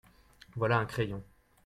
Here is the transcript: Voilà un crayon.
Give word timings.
Voilà 0.55 0.79
un 0.79 0.87
crayon. 0.87 1.23